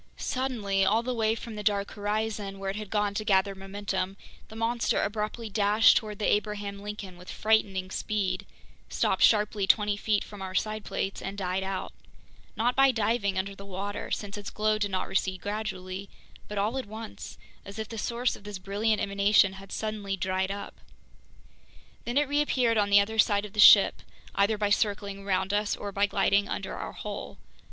[0.17, 4.17] Suddenly, all the way from the dark horizon where it had gone to gather momentum,
[4.47, 8.47] the monster abruptly dashed toward the Abraham Lincoln with frightening speed,
[8.89, 13.63] stopped sharply twenty feet from our side plates, and died out—not by diving under the
[13.63, 18.35] water, since its glow did not recede gradually—but all at once, as if the source
[18.35, 20.79] of this brilliant emanation had suddenly dried up.
[22.05, 24.01] Then it reappeared on the other side of the ship,
[24.33, 27.37] either by circling around us or by gliding under our hull.